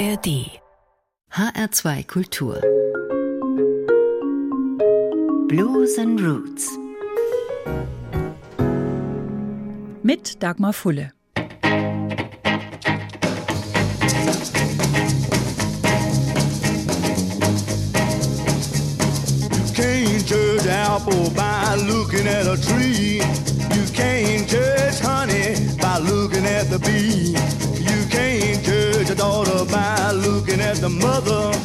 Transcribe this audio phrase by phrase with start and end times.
[0.00, 0.28] ARD
[1.30, 2.58] HR2 Kultur
[5.46, 6.70] Blues and Roots
[10.02, 11.12] mit Dagmar Fulle.
[19.74, 23.20] can't judge apple by looking at a tree.
[23.74, 27.59] You can't judge honey by looking at the bee.
[29.00, 31.56] Judge a daughter by looking at the mother.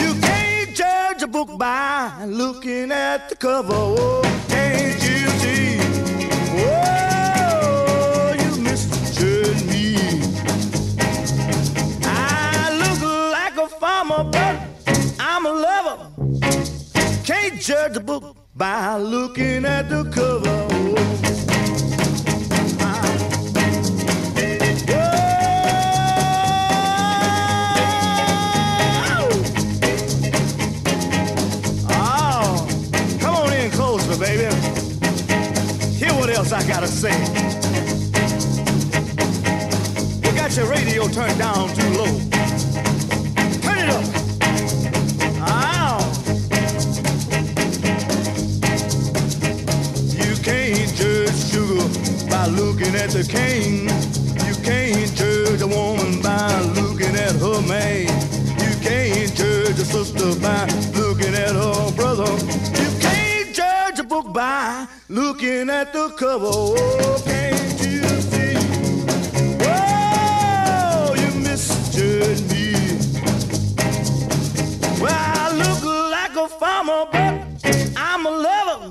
[0.00, 3.74] You can't judge a book by looking at the cover.
[3.74, 5.80] Oh, can't you see?
[6.62, 9.96] Oh, you misjudge me.
[12.04, 13.00] I look
[13.32, 14.56] like a farmer, but
[15.18, 15.98] I'm a lover.
[17.24, 20.53] Can't judge a book by looking at the cover.
[76.86, 78.90] Like a but I'm a lover.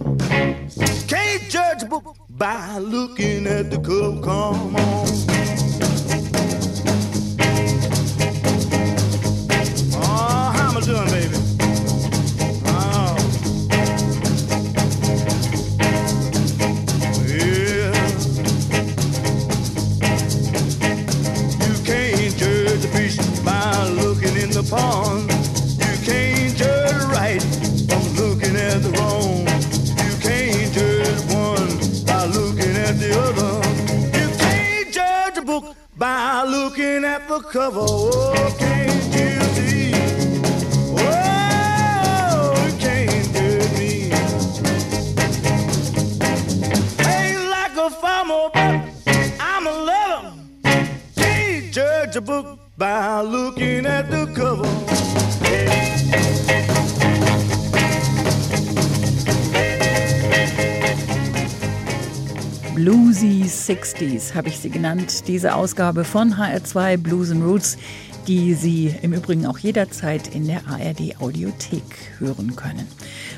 [1.08, 4.22] Can't judge a book by looking at the cover.
[4.22, 5.08] Come on.
[9.96, 11.23] Oh, how am I doing, baby?
[37.44, 37.80] Cover.
[37.82, 38.92] Oh, can't
[39.56, 39.94] see?
[40.98, 44.12] Oh, you can't judge oh, me.
[47.06, 50.34] Ain't like a farmer, but I'm a lover.
[51.16, 54.93] Can't judge a book by looking at the cover.
[62.84, 65.30] Bluesy 60s habe ich sie genannt.
[65.30, 67.78] Diese Ausgabe von HR2 Blues and Roots,
[68.28, 71.82] die Sie im Übrigen auch jederzeit in der ARD Audiothek
[72.20, 72.86] hören können.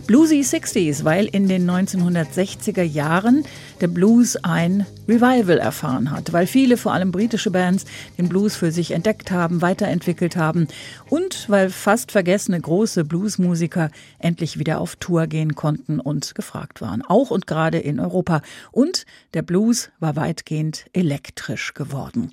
[0.08, 3.44] Bluesy 60s, weil in den 1960er Jahren
[3.82, 7.86] der Blues ein Revival erfahren hat, weil viele, vor allem britische Bands,
[8.20, 10.68] den Blues für sich entdeckt haben, weiterentwickelt haben
[11.10, 13.90] und weil fast vergessene große Bluesmusiker
[14.20, 18.44] endlich wieder auf Tour gehen konnten und gefragt waren, auch und gerade in Europa.
[18.72, 22.32] Und der Blues war weitgehend elektrisch geworden.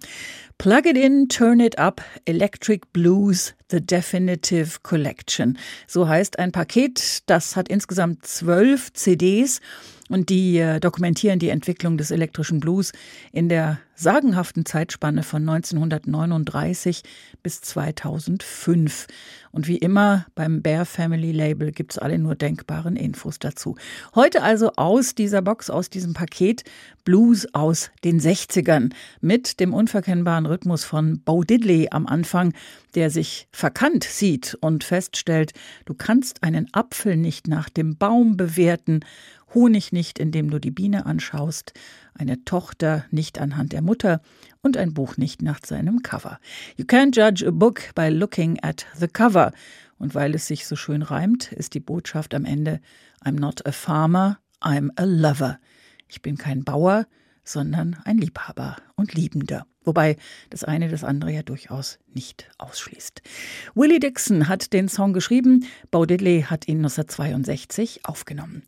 [0.62, 5.58] Plug it in, turn it up, Electric Blues, The Definitive Collection.
[5.88, 9.60] So heißt ein Paket, das hat insgesamt zwölf CDs
[10.08, 12.92] und die äh, dokumentieren die Entwicklung des elektrischen Blues
[13.32, 17.02] in der sagenhaften Zeitspanne von 1939
[17.42, 19.06] bis 2005.
[19.52, 23.76] Und wie immer beim Bear Family Label gibt's alle nur denkbaren Infos dazu.
[24.14, 26.64] Heute also aus dieser Box, aus diesem Paket
[27.04, 32.54] Blues aus den 60ern mit dem unverkennbaren Rhythmus von Bo Diddley am Anfang,
[32.94, 35.52] der sich verkannt sieht und feststellt,
[35.84, 39.00] du kannst einen Apfel nicht nach dem Baum bewerten
[39.54, 41.72] Honig nicht, indem du die Biene anschaust,
[42.14, 44.20] eine Tochter nicht anhand der Mutter
[44.62, 46.38] und ein Buch nicht nach seinem Cover.
[46.76, 49.52] You can't judge a book by looking at the cover.
[49.98, 52.80] Und weil es sich so schön reimt, ist die Botschaft am Ende
[53.24, 55.58] I'm not a farmer, I'm a lover.
[56.08, 57.06] Ich bin kein Bauer,
[57.44, 59.66] sondern ein Liebhaber und Liebender.
[59.84, 60.16] Wobei
[60.50, 63.22] das eine das andere ja durchaus nicht ausschließt.
[63.74, 68.62] Willie Dixon hat den Song geschrieben, Bo Diddley hat ihn 1962 aufgenommen.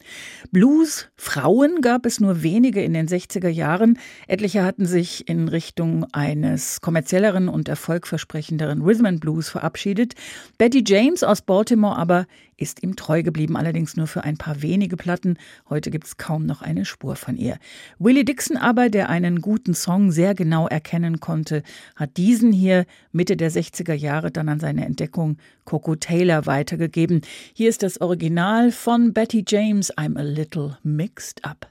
[0.50, 3.98] Blues, Frauen gab es nur wenige in den 60er Jahren.
[4.26, 10.14] Etliche hatten sich in Richtung eines kommerzielleren und erfolgversprechenderen Rhythm and Blues verabschiedet.
[10.58, 12.26] Betty James aus Baltimore aber
[12.56, 15.38] ist ihm treu geblieben, allerdings nur für ein paar wenige Platten.
[15.68, 17.58] Heute gibt es kaum noch eine Spur von ihr.
[17.98, 21.62] Willie Dixon aber, der einen guten Song sehr genau erkennen konnte,
[21.96, 27.20] hat diesen hier Mitte der 60er Jahre dann an seine Entdeckung Coco Taylor weitergegeben.
[27.52, 31.66] Hier ist das Original von Betty James, I'm a little mixed up.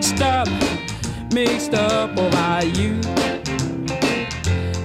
[0.00, 0.48] Mixed up,
[1.32, 3.00] mixed up over you.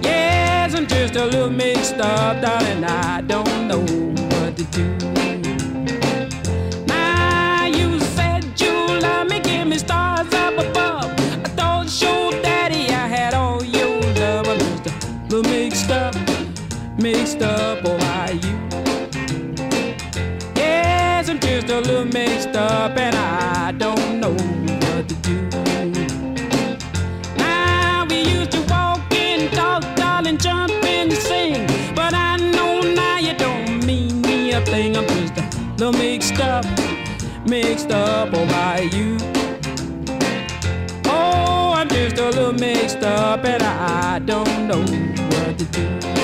[0.01, 2.83] Yes, I'm just a little mixed up, darling.
[2.83, 4.85] I don't know what to do.
[6.85, 11.15] Now you said you love me, give me stars up above.
[12.43, 14.47] Daddy I had all your love.
[14.47, 16.15] I'm just a little mixed up,
[16.97, 18.64] mixed up over you.
[21.67, 25.41] Just a little mixed up, and I don't know what to do.
[27.37, 31.65] Now we used to walk and talk, darling, jump and sing.
[31.95, 34.95] But I know now you don't mean me a thing.
[34.95, 35.43] I'm just a
[35.77, 36.65] little mixed up,
[37.47, 39.17] mixed up over you.
[41.05, 46.14] Oh, I'm just a little mixed up, and I don't know what to do.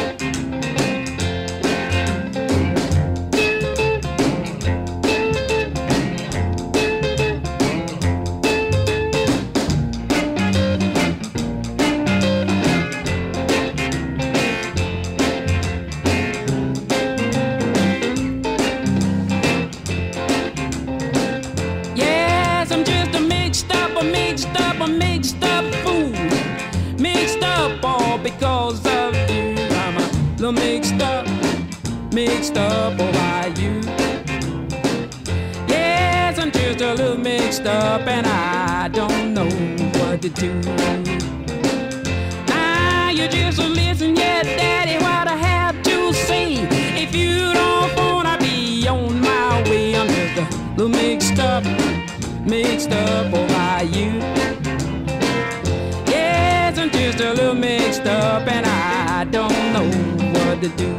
[60.62, 60.94] To do.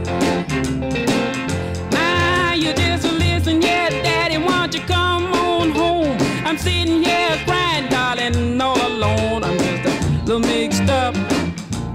[1.92, 6.16] Now you just listen, yeah, daddy, won't you come on home?
[6.44, 9.44] I'm sitting here crying, darling, all alone.
[9.44, 11.14] I'm just a little mixed up,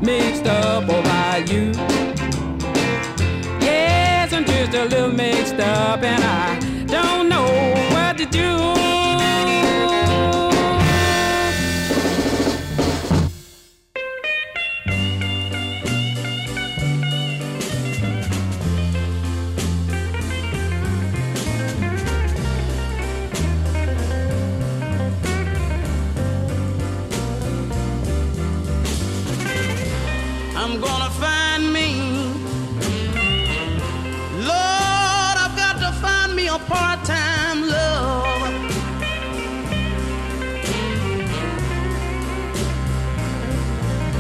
[0.02, 1.74] mixed up over you.
[3.60, 6.77] Yes, I'm just a little mixed up and I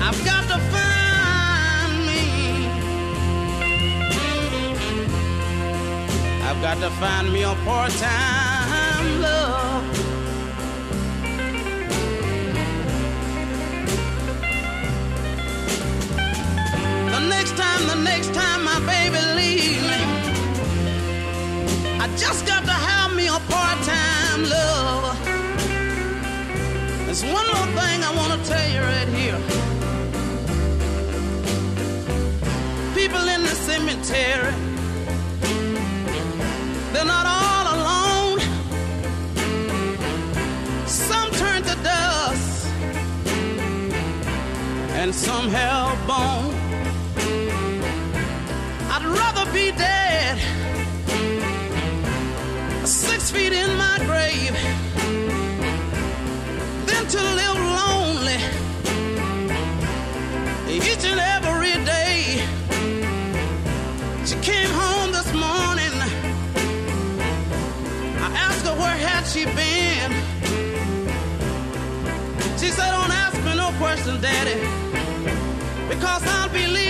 [0.09, 2.23] I've got to find me.
[6.47, 9.83] I've got to find me a part time love.
[17.11, 20.01] The next time, the next time my baby leaves me,
[21.99, 25.17] I just got to have me a part-time lover.
[27.05, 29.56] There's one more thing I want to tell you right here.
[33.87, 34.51] Cemetery,
[36.91, 38.39] they're not all alone.
[40.85, 42.67] Some turn to dust,
[44.99, 46.53] and some have bone.
[48.91, 50.37] I'd rather be dead,
[52.85, 54.55] six feet in my grave,
[74.15, 74.61] Daddy,
[75.89, 76.86] because I'll be leaving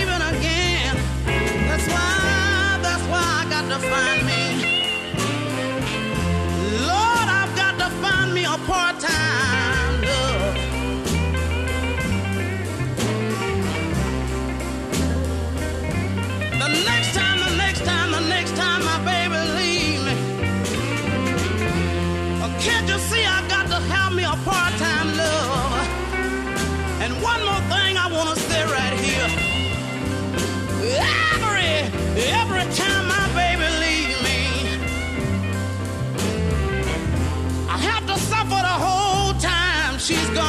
[40.08, 40.47] she's gone.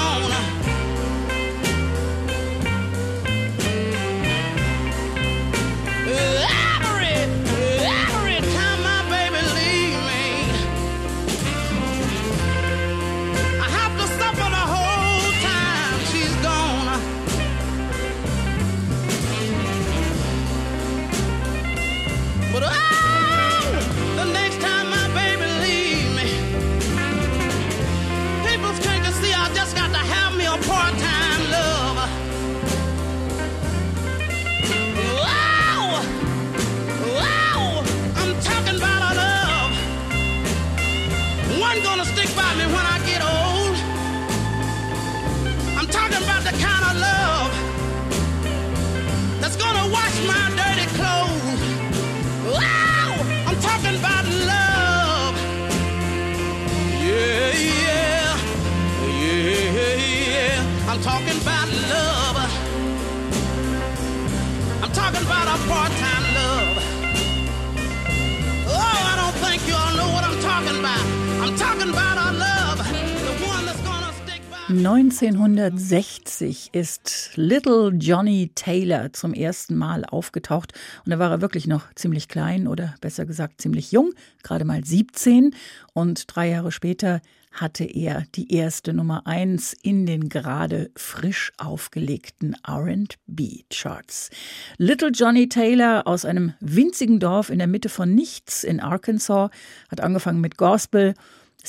[74.70, 80.74] 1960 ist Little Johnny Taylor zum ersten Mal aufgetaucht
[81.04, 84.86] und da war er wirklich noch ziemlich klein oder besser gesagt ziemlich jung, gerade mal
[84.86, 85.56] 17
[85.94, 87.22] und drei Jahre später
[87.52, 94.30] hatte er die erste Nummer eins in den gerade frisch aufgelegten R&B Charts.
[94.78, 99.50] Little Johnny Taylor aus einem winzigen Dorf in der Mitte von nichts in Arkansas
[99.90, 101.16] hat angefangen mit Gospel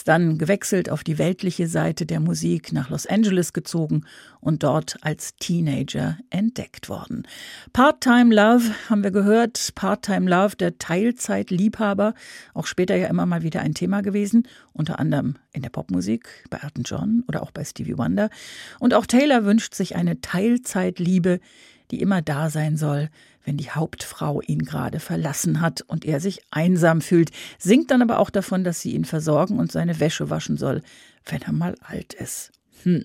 [0.00, 4.06] ist dann gewechselt auf die weltliche Seite der Musik nach Los Angeles gezogen
[4.40, 7.28] und dort als Teenager entdeckt worden.
[7.74, 12.14] Part-Time Love haben wir gehört, Part-Time Love, der Teilzeitliebhaber,
[12.54, 16.56] auch später ja immer mal wieder ein Thema gewesen, unter anderem in der Popmusik, bei
[16.62, 18.30] Elton John oder auch bei Stevie Wonder.
[18.78, 21.40] Und auch Taylor wünscht sich eine Teilzeitliebe,
[21.90, 23.10] die immer da sein soll,
[23.44, 28.18] wenn die Hauptfrau ihn gerade verlassen hat und er sich einsam fühlt, singt dann aber
[28.18, 30.82] auch davon, dass sie ihn versorgen und seine Wäsche waschen soll,
[31.26, 32.52] wenn er mal alt ist.
[32.82, 33.04] Hm.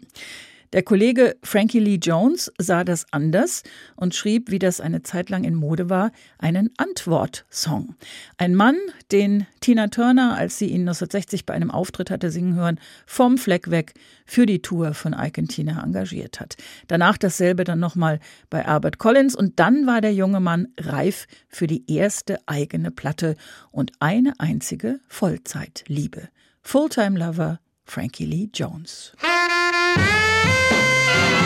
[0.75, 3.63] Der Kollege Frankie Lee Jones sah das anders
[3.95, 7.95] und schrieb, wie das eine Zeit lang in Mode war, einen Antwort-Song.
[8.37, 8.75] Ein Mann,
[9.09, 13.71] den Tina Turner, als sie ihn 1960 bei einem Auftritt hatte singen hören, vom Fleck
[13.71, 13.93] weg
[14.25, 16.57] für die Tour von Ike und Tina engagiert hat.
[16.89, 21.67] Danach dasselbe dann nochmal bei Albert Collins und dann war der junge Mann reif für
[21.67, 23.37] die erste eigene Platte
[23.71, 26.27] und eine einzige Vollzeitliebe.
[26.61, 29.13] Fulltime Lover Frankie Lee Jones.
[29.97, 31.44] Música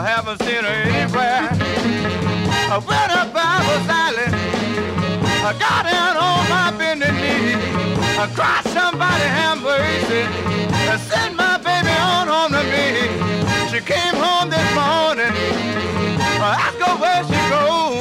[0.00, 1.44] I haven't seen her anywhere.
[2.72, 4.32] I went up Bible silent.
[5.44, 7.52] I got down on my bending knee.
[8.16, 10.24] I cried, somebody have mercy.
[10.88, 13.12] I sent my baby on home to me.
[13.68, 15.36] She came home this morning.
[16.16, 18.00] I asked her where she goes.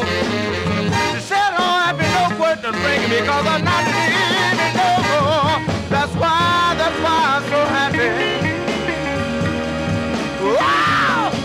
[1.11, 5.59] She said, oh, I be no question bringing me because I'm not living no more.
[5.91, 8.39] That's why, that's why I'm so happy.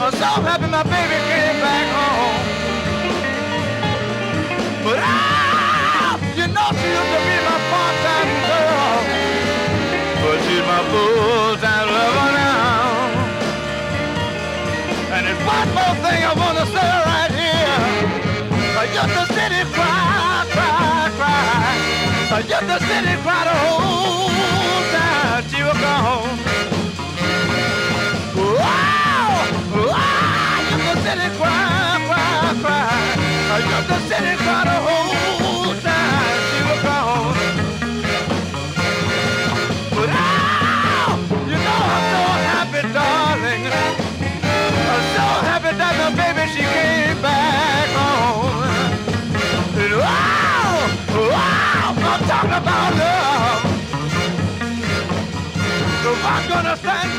[0.05, 2.45] I'm so happy my baby came back home.
[4.85, 9.01] But ah, you know she used to be my part-time girl.
[10.21, 12.85] But she's my full-time lover now.
[15.17, 17.81] And it's one more thing I wanna say right here.
[18.77, 21.81] I used to sit and cry, cry, cry.
[22.29, 24.24] I used to sit and cry the whole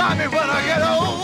[0.05, 1.14] tsunami when I get old.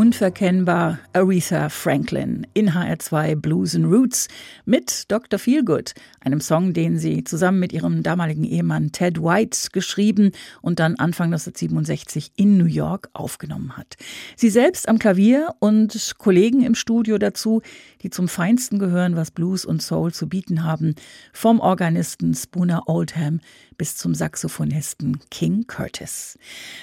[0.00, 4.28] Unverkennbar Aretha Franklin in HR2 Blues and Roots
[4.64, 5.38] mit Dr.
[5.38, 10.32] Feelgood, einem Song, den sie zusammen mit ihrem damaligen Ehemann Ted White geschrieben
[10.62, 13.96] und dann Anfang 1967 in New York aufgenommen hat.
[14.36, 17.60] Sie selbst am Klavier und Kollegen im Studio dazu,
[18.00, 20.94] die zum Feinsten gehören, was Blues und Soul zu bieten haben,
[21.34, 23.40] vom Organisten Spooner Oldham
[23.80, 26.38] bis zum Saxophonisten King Curtis.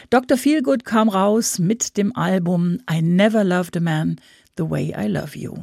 [0.10, 0.36] Dr.
[0.36, 4.20] Feelgood kam raus mit dem Album I Never Loved a Man
[4.58, 5.54] the Way I Love You,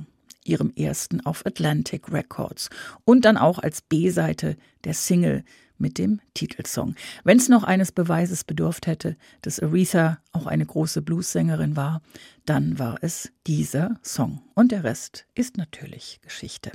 [0.44, 2.70] ihrem ersten auf Atlantic Records
[3.04, 5.42] und dann auch als B-Seite der Single
[5.78, 6.94] mit dem Titelsong.
[7.24, 12.02] Wenn es noch eines Beweises bedurft hätte, dass Aretha auch eine große Bluessängerin war,
[12.46, 14.42] dann war es dieser Song.
[14.54, 16.72] Und der Rest ist natürlich Geschichte.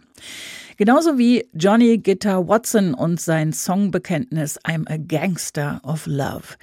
[0.77, 6.55] Genauso wie Johnny Guitar Watson und sein Songbekenntnis I'm a Gangster of Love.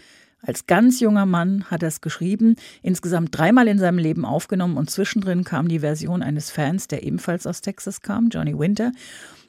[0.47, 4.91] Als ganz junger Mann hat er es geschrieben, insgesamt dreimal in seinem Leben aufgenommen und
[4.91, 8.93] zwischendrin kam die Version eines Fans, der ebenfalls aus Texas kam, Johnny Winter.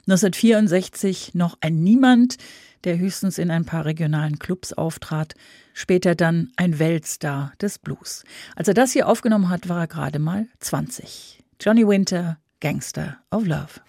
[0.08, 2.38] 1964 noch ein Niemand,
[2.84, 5.34] der höchstens in ein paar regionalen Clubs auftrat,
[5.74, 8.24] später dann ein Weltstar des Blues.
[8.56, 11.40] Als er das hier aufgenommen hat, war er gerade mal 20.
[11.60, 13.82] Johnny Winter, Gangster of Love.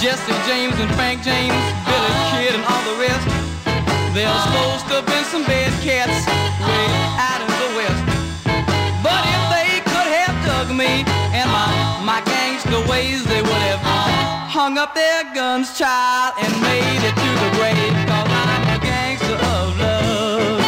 [0.00, 3.26] Jesse James and Frank James, Billy Kid and all the rest.
[4.14, 6.24] They're supposed to have been some bad cats
[6.62, 6.86] way
[7.18, 8.04] out in the west.
[9.02, 11.66] But if they could have dug me and my,
[12.04, 12.39] my
[12.70, 13.82] the ways they would have
[14.48, 17.94] hung up their guns, child, and made it to the grave.
[18.06, 20.58] Cause I'm a gangster of love.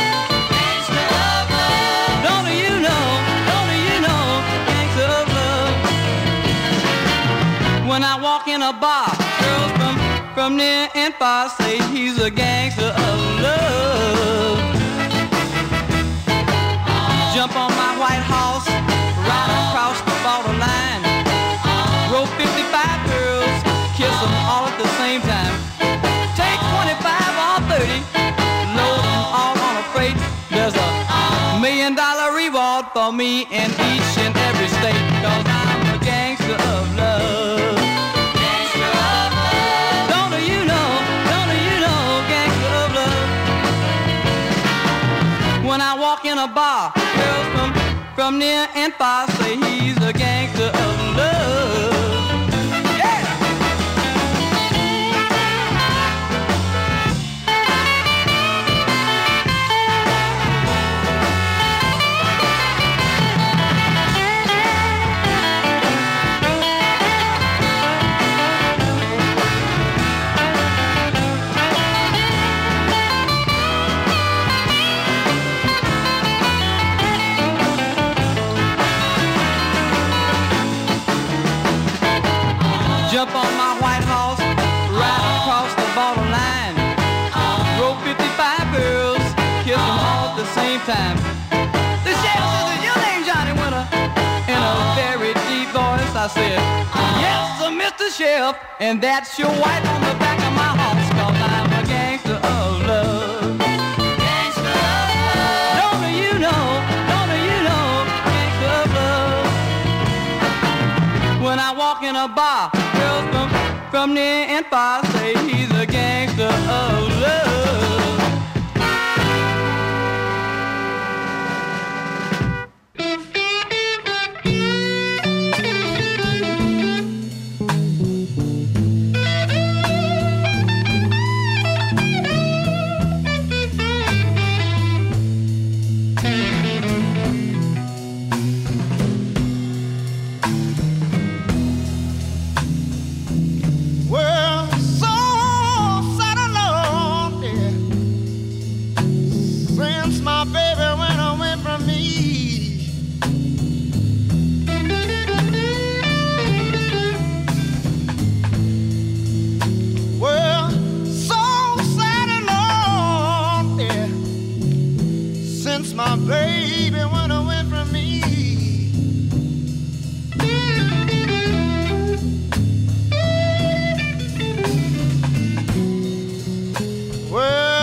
[0.51, 2.27] Gangster of love.
[2.27, 3.05] Don't you know,
[3.51, 4.23] don't you know,
[4.71, 5.75] gangster of love.
[7.89, 9.11] When I walk in a bar,
[9.43, 9.95] girls from,
[10.35, 14.59] from near and far say he's a gangster of love.
[17.35, 17.72] Jump on
[33.13, 37.43] me in each and every state, cause I'm a gangster of love.
[45.65, 47.73] When I walk in a bar, girls from,
[48.15, 51.42] from near and far say he's a gangster of love.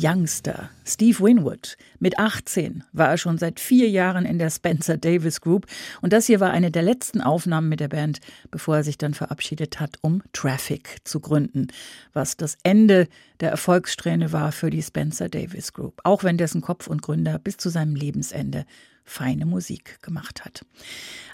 [0.01, 1.77] Youngster, Steve Winwood.
[1.99, 5.67] Mit 18 war er schon seit vier Jahren in der Spencer Davis Group.
[6.01, 9.13] Und das hier war eine der letzten Aufnahmen mit der Band, bevor er sich dann
[9.13, 11.67] verabschiedet hat, um Traffic zu gründen.
[12.13, 13.07] Was das Ende
[13.41, 16.01] der Erfolgssträhne war für die Spencer Davis Group.
[16.03, 18.65] Auch wenn dessen Kopf und Gründer bis zu seinem Lebensende
[19.03, 20.65] feine Musik gemacht hat.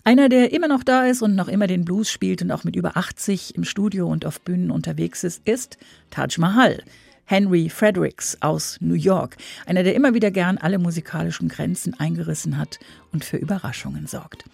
[0.03, 2.75] Einer, der immer noch da ist und noch immer den Blues spielt und auch mit
[2.75, 5.77] über 80 im Studio und auf Bühnen unterwegs ist, ist
[6.10, 6.84] Taj Mahal.
[7.29, 9.35] Henry Fredericks aus New York,
[9.65, 12.79] einer, der immer wieder gern alle musikalischen Grenzen eingerissen hat
[13.11, 14.45] und für Überraschungen sorgt.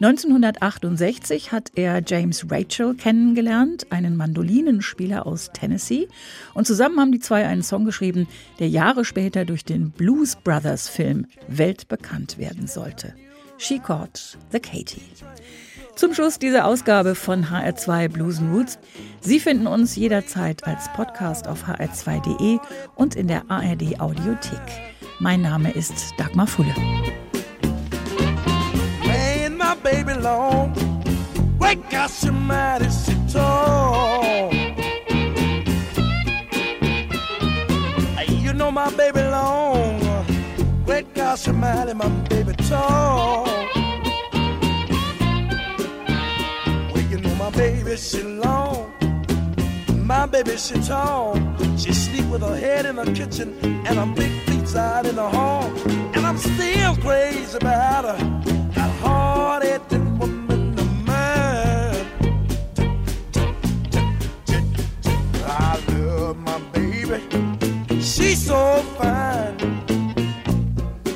[0.00, 6.08] 1968 hat er James Rachel kennengelernt, einen Mandolinenspieler aus Tennessee,
[6.54, 8.26] und zusammen haben die zwei einen Song geschrieben,
[8.58, 13.14] der Jahre später durch den Blues Brothers Film weltbekannt werden sollte.
[13.58, 15.02] She Caught the Katie.
[15.94, 18.78] Zum Schluss dieser Ausgabe von HR2 Blues Roots.
[19.20, 22.58] Sie finden uns jederzeit als Podcast auf hr2.de
[22.94, 24.60] und in der ARD Audiothek.
[25.20, 26.74] Mein Name ist Dagmar Fulle.
[38.28, 40.02] You know my baby long.
[41.32, 43.81] Up, somebody, my baby tall.
[47.92, 48.90] Baby she long.
[50.06, 51.36] My baby she tall.
[51.76, 55.28] She sleep with her head in the kitchen and her big feet out in the
[55.28, 55.64] hall.
[56.14, 58.18] And I'm still crazy about her.
[58.74, 62.06] That hard-headed woman of mine.
[65.44, 67.20] I love my baby.
[68.00, 69.56] She's so fine.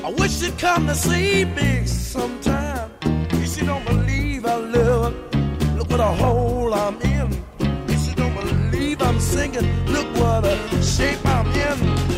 [0.04, 2.90] I wish she'd come to see me sometime.
[3.30, 6.45] If she don't believe I love her, look what a hole
[6.86, 7.44] I'm in.
[7.88, 12.15] If she don't believe I'm singing, look what a shape I'm in.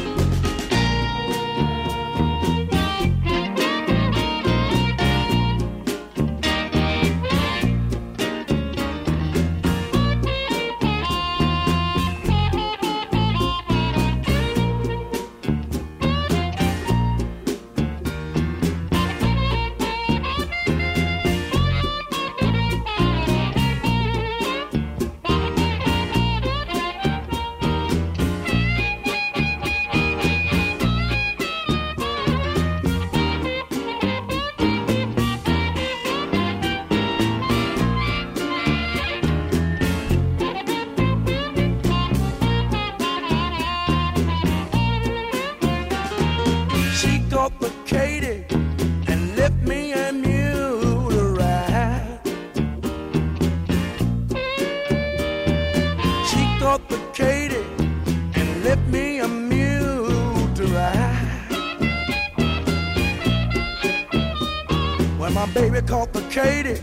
[65.88, 66.83] Katie,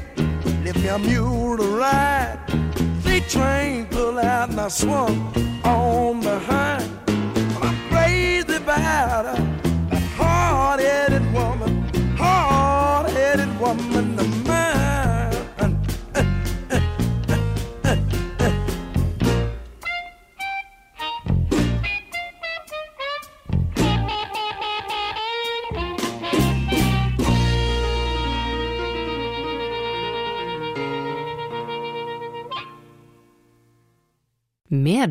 [0.64, 2.40] left me a mule to ride.
[3.04, 5.32] The train pulled out and I swung
[5.64, 6.92] on behind.
[7.62, 9.96] I'm crazy about her.
[10.18, 11.84] Hard-headed woman,
[12.18, 14.35] hard-headed woman